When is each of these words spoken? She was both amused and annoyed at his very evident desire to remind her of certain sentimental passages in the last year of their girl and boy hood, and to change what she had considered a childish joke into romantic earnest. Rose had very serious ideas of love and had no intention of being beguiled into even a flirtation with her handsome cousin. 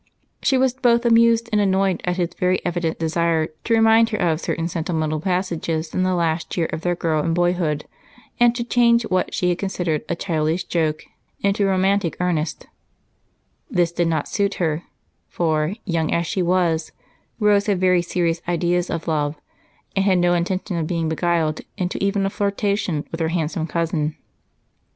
She 0.41 0.57
was 0.57 0.73
both 0.73 1.05
amused 1.05 1.47
and 1.51 1.61
annoyed 1.61 2.01
at 2.05 2.17
his 2.17 2.33
very 2.33 2.59
evident 2.65 2.97
desire 2.97 3.49
to 3.65 3.73
remind 3.75 4.09
her 4.09 4.17
of 4.17 4.41
certain 4.41 4.67
sentimental 4.67 5.19
passages 5.19 5.93
in 5.93 6.01
the 6.01 6.15
last 6.15 6.57
year 6.57 6.67
of 6.73 6.81
their 6.81 6.95
girl 6.95 7.23
and 7.23 7.35
boy 7.35 7.53
hood, 7.53 7.85
and 8.39 8.55
to 8.55 8.63
change 8.63 9.03
what 9.03 9.31
she 9.31 9.49
had 9.49 9.59
considered 9.59 10.03
a 10.09 10.15
childish 10.15 10.63
joke 10.63 11.03
into 11.41 11.67
romantic 11.67 12.17
earnest. 12.19 12.65
Rose 13.69 13.91
had 13.95 14.05
very 17.37 18.01
serious 18.01 18.41
ideas 18.47 18.89
of 18.89 19.07
love 19.07 19.35
and 19.95 20.05
had 20.05 20.17
no 20.17 20.33
intention 20.33 20.77
of 20.77 20.87
being 20.87 21.09
beguiled 21.09 21.61
into 21.77 22.03
even 22.03 22.25
a 22.25 22.31
flirtation 22.31 23.05
with 23.11 23.19
her 23.19 23.29
handsome 23.29 23.67
cousin. 23.67 24.15